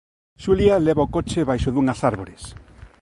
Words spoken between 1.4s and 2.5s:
baixo dunhas árbores.